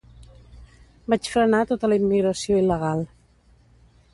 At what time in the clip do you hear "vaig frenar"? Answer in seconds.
1.13-1.59